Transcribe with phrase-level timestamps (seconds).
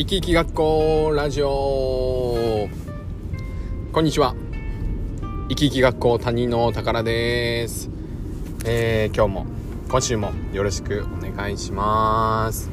[0.00, 2.70] 生き生き学校ラジオ。
[3.92, 4.34] こんにちは。
[5.50, 7.90] 生き生き学校谷の宝です、
[8.64, 9.46] えー、今日も
[9.90, 12.70] 今週もよろしくお願いします。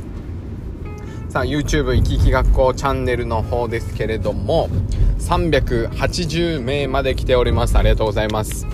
[1.27, 4.69] さあ YouTube 生き生き学校チャンネルの方ですけれども
[5.19, 7.77] 380名まで来ております。
[7.77, 8.65] ありがとうございます。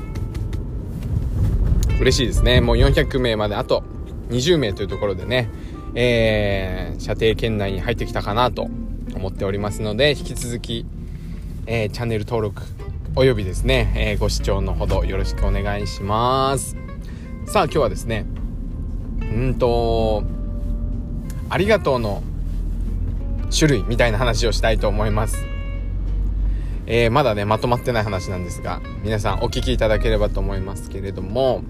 [2.00, 2.62] 嬉しいですね。
[2.62, 3.84] もう400名まであと
[4.30, 5.50] 20名というところでね
[5.96, 8.68] えー、射程圏内に入ってきたかなと
[9.16, 10.86] 思っておりますので引き続き、
[11.68, 12.64] えー、チャンネル登録
[13.16, 16.76] およびですね、えー、ご視聴のほどよろしくお願いします。
[17.46, 18.26] さあ今日はですね
[19.22, 20.24] うんと
[21.50, 22.24] ありがとうの
[23.56, 25.46] 種類みたいな話をしたいと思います。
[26.86, 31.64] えー、まだねまとまってない話なんですが皆さんお聞きいただければと思いますけれども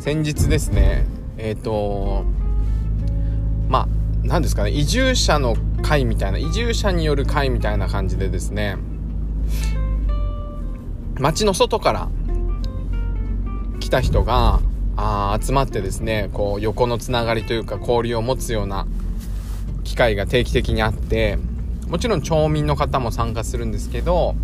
[0.00, 1.06] 先日ですね
[1.38, 2.24] えっ、ー、と
[3.68, 3.88] まあ
[4.22, 8.76] 何ですかね移住者の会みたいな移住者による会みたいな感じでですね
[11.18, 12.08] 街の外から
[13.80, 14.60] 来た人が
[14.96, 18.86] あ集まってですねこう横のつながりというか交流を持つような
[19.84, 21.38] 機会が定期的にあって
[21.88, 24.34] もちろん町民の方も参加するんですけど、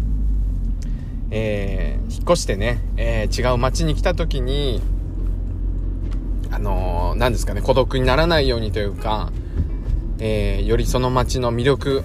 [1.30, 4.80] えー、引っ越してね、えー、違う町に来た時に
[6.54, 9.32] あの、何ですかね、孤独にならないようにというか、
[10.20, 12.04] えー、よりその街の魅力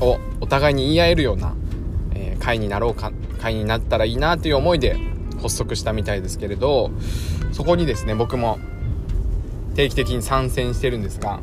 [0.00, 1.54] をお互いに言い合えるような、
[2.14, 4.96] えー、会になろうか、会になったらいいなという思いで
[5.40, 6.90] 発足したみたいですけれど、
[7.52, 8.58] そこにですね、僕も
[9.76, 11.38] 定期的に参戦してるんですが、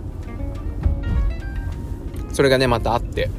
[2.33, 3.29] それがね、またあって、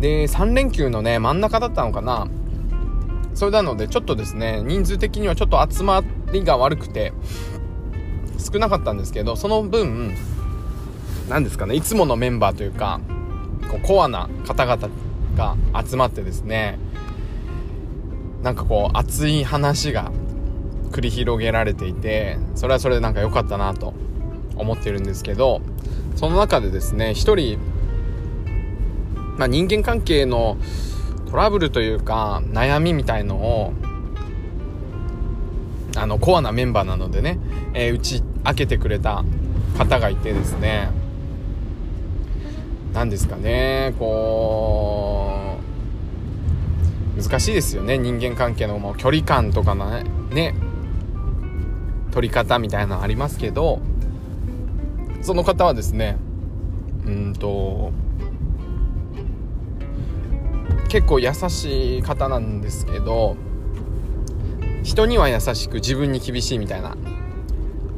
[0.00, 2.26] で、3連休のね、真ん中だったのかな
[3.36, 7.12] それなので、ちょっとですね、人数的にはちょっと集まりが悪くて、
[8.38, 10.16] 少なかったんですけど、その分、
[11.28, 12.98] 何ですかね、いつものメンバーというか、
[13.70, 14.88] こうコアな方々
[15.36, 15.54] が
[15.86, 16.78] 集まってですね、
[18.42, 20.10] なんかこう、熱い話が
[20.90, 23.92] 繰り広げられていて、それはそれでなんか良かったなと
[24.56, 25.60] 思ってるんですけど、
[26.14, 27.58] その中でですね、一人、
[29.36, 30.56] まあ人間関係の
[31.30, 33.72] トラブルというか悩みみたいのを
[35.96, 37.38] あのコアなメンバーなのでね、
[37.74, 39.24] えー、打ち明けてくれた
[39.78, 40.90] 方がいてですね。
[42.96, 45.58] 何ですかねこ
[47.18, 50.54] う難しいですよね人間関係のもう距離感とかのねね
[52.10, 53.80] 取り方みたいなのありますけど
[55.20, 56.16] その方はですね
[57.04, 57.92] うんと
[60.88, 63.36] 結構優しい方なんですけど
[64.82, 66.96] 人には優しく自分に厳しいみたいな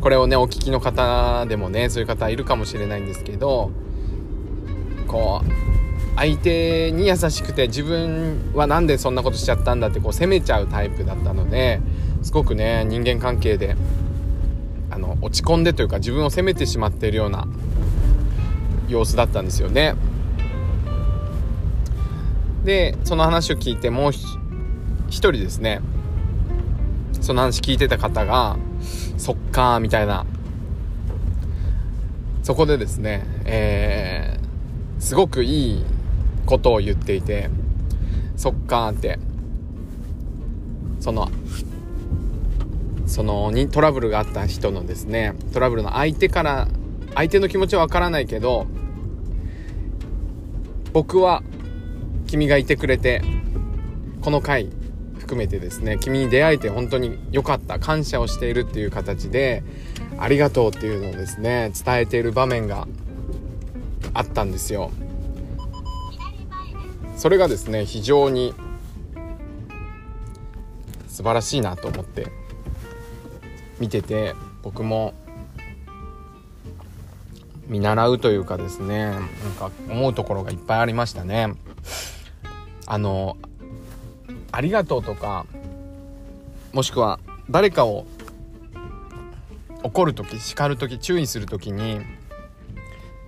[0.01, 3.71] これをねお聞きの方でもねそういう方いるかもしれないんですけど
[5.07, 5.49] こう
[6.17, 11.81] 相手に優しくて自分は何でそんなことしちゃったんだってこう責めちゃうタイプだったので
[12.23, 13.77] すごくね人間関係で
[14.91, 17.47] あの落ち込んでというか自分を責めてしまっているような
[18.89, 19.95] 様子だったんですよね。
[22.65, 24.31] でその話を聞いてもう一
[25.09, 25.81] 人ですね。
[27.21, 28.57] その話聞いてた方が
[29.19, 30.27] 「そっか」みたいな。
[32.43, 35.85] そこでですね、えー、すごくいい
[36.47, 37.51] ことを言っていて
[38.37, 39.19] 「そっか」って。
[41.01, 41.29] その
[43.07, 46.69] そのにトラブルがあった人のですねトラブルの相手から
[47.15, 48.67] 相手の気持ちはわからないけど
[50.93, 51.43] 僕は
[52.29, 53.23] 君がいてくれて
[54.21, 54.71] この回
[55.19, 59.65] 含めてですね君に出会えて本当に良かった感謝をしているっていう形で
[60.19, 62.87] ありがとうっていうのをですね伝えている場面が
[64.15, 64.91] あったんですよ。
[67.17, 68.55] それがですね非常に
[71.09, 72.29] 素晴らしいなと思って
[73.81, 75.15] 見てて僕も
[77.67, 79.23] 見習うというかですねなん
[79.59, 81.55] か思うところがいっぱいありましたね。
[82.91, 83.37] あの
[84.51, 85.45] ありがとうとか
[86.73, 87.21] もしくは
[87.51, 88.07] 誰かを
[89.83, 92.01] 怒る時叱る時注意する時に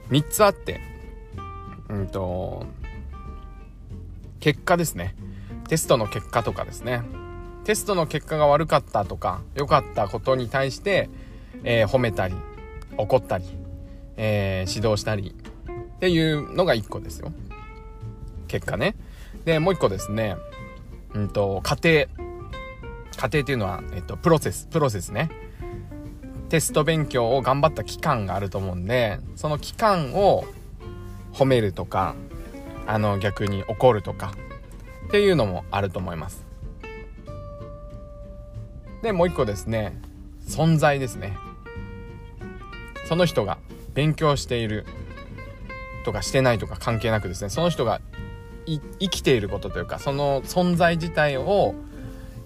[0.08, 0.80] 3つあって
[1.90, 2.64] うんと
[4.40, 5.14] 結果ですね。
[5.68, 7.02] テストの結果とかですね。
[7.64, 11.10] テストの結果が悪かったとか良かったことに対して、
[11.62, 12.34] えー、褒めたり
[12.96, 13.44] 怒ったり、
[14.16, 15.34] えー、指導したり
[15.96, 17.32] っていうのが1個ですよ。
[18.48, 18.96] 結果ね。
[19.44, 20.36] でもう1個ですね。
[21.14, 22.30] うんと家庭
[23.16, 24.66] 家庭っていうのは、えっと、プロセス。
[24.70, 25.30] プロセスね。
[26.48, 30.44] テスト勉強を頑張った期間があると思うんでその期間を
[31.32, 32.16] 褒めるとか
[32.88, 34.32] あの逆に怒るとか
[35.06, 36.44] っていうのもあると思います。
[39.02, 39.96] でもう一個ですね。
[40.46, 41.36] 存在ですね。
[43.06, 43.58] その人が
[43.94, 44.86] 勉強している
[46.04, 48.00] とかしてないとか関係なくですねその人が
[48.98, 51.74] 生きていることというかその存在自体を、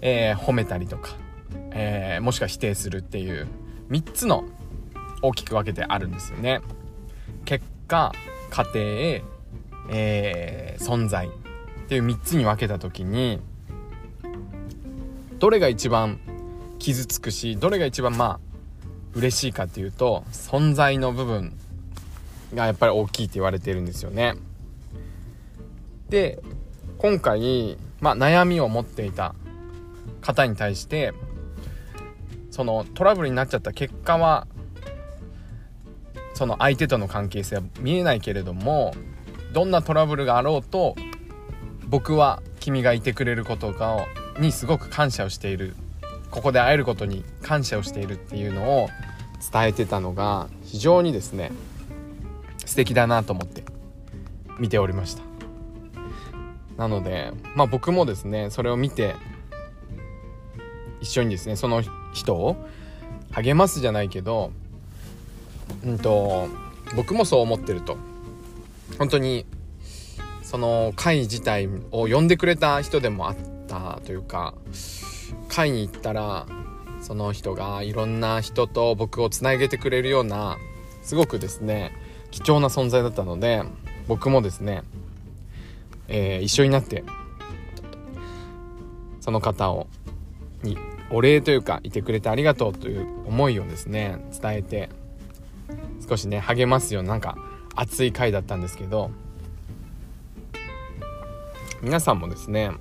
[0.01, 1.15] えー、褒めたりとか、
[1.71, 3.47] えー、もしくは否定するっていう
[3.89, 4.45] 3つの
[5.21, 6.61] 大きく分けてあるんですよね。
[7.45, 8.13] 結果
[8.49, 11.29] 家庭、えー、存在。
[11.85, 13.39] っていう3つに分けた時に
[15.37, 16.19] どれが一番
[16.79, 18.39] 傷つくしどれが一番まあ
[19.13, 21.55] 嬉しいかっていうと存在の部分
[22.55, 24.35] がやっぱり大きいって言われてるんですよね。
[26.15, 26.41] で
[26.97, 29.35] 今回、まあ、悩みを持っていた
[30.21, 31.11] 方に対して
[32.51, 34.47] そのトラブルになっちゃった結果は
[36.33, 38.93] その相手との関係性は見えないけれども
[39.51, 40.95] どんなトラブルがあろうと
[41.85, 44.05] 僕は君がいてくれることが
[44.39, 45.75] にすごく感謝をしている。
[46.31, 48.89] ここで会えることに感謝をしているっていうのを
[49.51, 51.51] 伝えてたのが非常にですね
[52.65, 53.63] 素敵だなと思って
[54.59, 55.24] 見ておりました。
[56.77, 59.15] なのでまあ僕もですねそれを見て
[61.01, 61.83] 一緒にですねその
[62.13, 62.55] 人を
[63.31, 64.51] 励ますじゃないけど
[65.83, 66.47] うんと
[66.95, 67.97] 僕もそう思ってると。
[68.97, 69.45] 本当に
[70.41, 73.35] その会自体を呼んでくれた人でもあっ
[73.67, 74.53] たというか
[75.49, 76.45] 会に行ったら
[77.01, 80.57] その人がいろんな人と僕をつなげてくれるような
[81.01, 81.91] すごくですね
[82.31, 83.63] 貴重な存在だったので
[84.07, 84.83] 僕もですね、
[86.07, 87.03] えー、一緒になって
[89.21, 89.87] その方を
[90.63, 90.77] に
[91.09, 94.89] お礼というかいてくれてありがとうという思いをですね伝えて
[96.07, 97.37] 少しね励ますようななんか
[97.75, 99.11] 熱い回だったんですけど
[101.81, 102.71] 皆さんもですね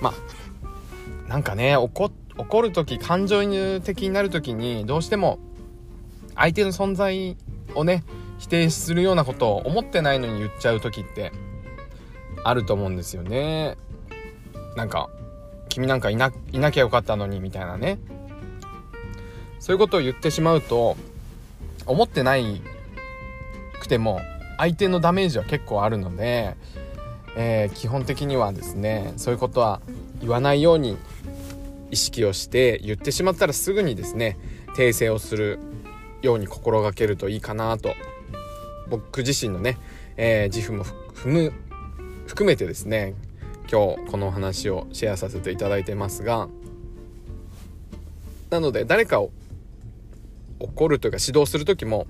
[0.00, 3.42] まあなんかね怒怒る時感情
[3.80, 5.38] 的になる時にどうしても
[6.34, 7.36] 相手の存在
[7.74, 8.04] をね
[8.38, 11.32] 否定するようなことを思ってないのに言っちゃう時って
[12.44, 13.76] あると思うんですよね。
[14.76, 15.08] なんか
[15.68, 17.98] 君なんかいないなきゃよかったのにみたいなね。
[19.58, 20.96] そういうことを言ってしまうと
[21.86, 22.62] 思ってない
[23.80, 24.20] くても
[24.56, 26.56] 相手のダメージは結構あるので、
[27.36, 29.80] えー、基本的にはですねそういうことは
[30.20, 30.96] 言わないように
[31.90, 34.38] 意識をして言ってしまったらすぐにですね
[34.76, 35.58] 訂正をする
[36.22, 37.94] ように心がけるといいかなと。
[38.90, 39.78] 僕自身のね、
[40.16, 41.52] えー、自負も踏む
[42.30, 43.14] 含めてですね
[43.68, 46.48] 今日この話をシェアさせていただいてますが
[48.50, 49.32] なので誰かを
[50.60, 52.06] 怒るというか指導する時も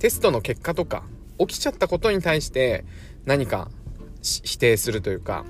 [0.00, 1.04] テストの結果とか
[1.38, 2.84] 起きちゃったことに対して
[3.26, 3.70] 何か
[4.22, 5.44] 否定するというか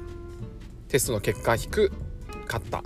[0.89, 1.91] テストの結果低
[2.47, 2.85] かった。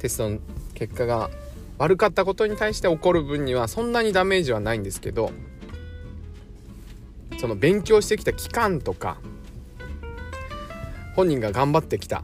[0.00, 0.38] テストの
[0.74, 1.30] 結果が
[1.78, 5.32] 悪かったことに対して怒る分にはそんなにダメージはないんですけど
[7.42, 9.16] その勉強してきた期間とか
[11.16, 12.22] 本人が頑張ってきた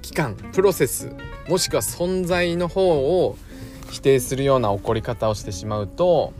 [0.00, 1.14] 期間プロセス
[1.46, 3.36] もしくは存在の方を
[3.90, 6.32] 否定するような怒り方をしてしまうと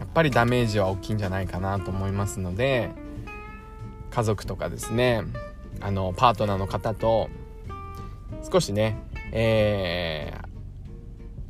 [0.00, 2.90] やっぱりダメージは大きいんじゃないかなと思いますので
[4.10, 5.22] 家族とかですね
[5.80, 7.30] あのパートナーの方と
[8.52, 8.98] 少しね、
[9.30, 10.34] え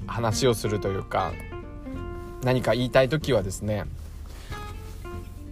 [0.05, 1.33] ー、話をするというか
[2.45, 3.87] 何か言いたい時はですね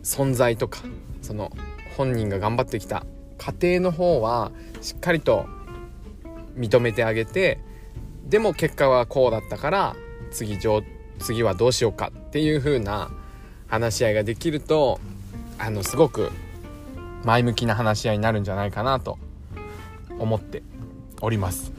[0.03, 0.81] 存在とか
[1.23, 1.53] その
[1.97, 3.05] 本人が頑張ってきた
[3.39, 5.47] 家庭の方はしっかりと
[6.57, 7.59] 認めてあげて
[8.29, 9.97] でも結果はこうだったから
[10.31, 10.59] 次
[11.19, 13.11] 次はどうしようかっていう風な
[13.69, 15.01] 話し合いができると
[15.59, 16.31] あのすごく
[17.25, 19.19] 前向きな話し合いになるんじゃないかなと
[20.19, 20.63] 思って
[21.21, 21.73] おります。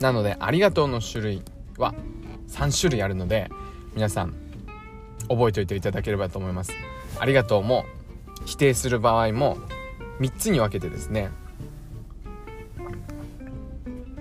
[0.00, 1.42] なのでありがとうの種類
[1.78, 1.94] は
[2.48, 3.50] 3種類あるので
[3.94, 4.34] 皆さん
[5.28, 6.72] 覚えておいていただければと思います。
[7.18, 7.84] ありがとうも
[8.44, 9.58] 否定する場合も
[10.20, 11.30] 3つに分けてですね。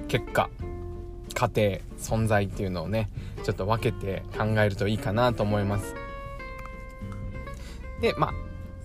[0.08, 0.50] 結果
[1.34, 3.10] 家庭存在っていうのをね
[3.44, 5.96] ちょっと分けて考えるといいかなと思います。
[8.02, 8.34] でまあ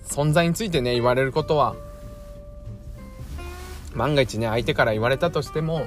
[0.06, 1.74] 存在についてね言われることは
[3.94, 5.86] 万が一ね相手から言われたとしても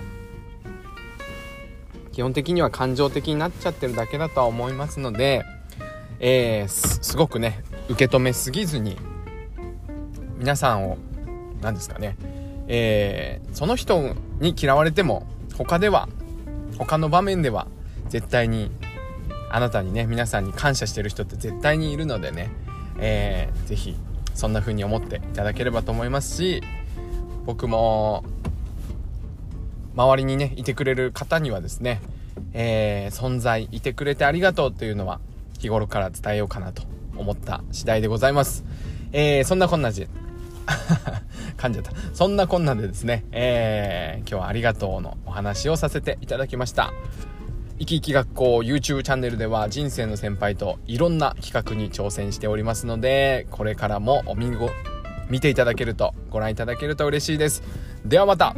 [2.11, 5.43] 基本的には感情的になっちゃってるだけだとは思いますので、
[6.19, 8.97] えー、すごくね受け止めすぎずに
[10.37, 10.97] 皆さんを
[11.61, 12.15] 何ですかね、
[12.67, 15.25] えー、その人に嫌われても
[15.57, 16.07] 他では
[16.77, 17.67] 他の場面では
[18.07, 18.71] 絶対に
[19.51, 22.51] あなたにね皆さんに感謝してる人って絶対にいるのでね、
[22.99, 23.97] えー、ぜひ
[24.35, 26.63] そんな風に思っていただければと思いますし
[27.45, 28.23] 僕も
[29.95, 31.99] 周りにねいてくれる方にはですね、
[32.53, 35.19] えー、存在いてくれてありがとうというのは
[35.57, 36.83] 日頃から伝えようかなと
[37.19, 38.63] 思った次第でございます。
[39.11, 40.07] えー、そんなこんなで
[41.57, 41.91] 噛んじゃった。
[42.13, 46.93] そんなこんなでですね、えー、今日はありがとうのお話をさせていただきました。
[47.79, 54.69] 生き生き学校 YouTube チャンネルでは人生の先輩といろんな企画に挑戦しておりますので、これからもお見ご、
[55.29, 57.63] 見ていただけると、ご覧いただけると嬉しいです。
[58.05, 58.55] ではまた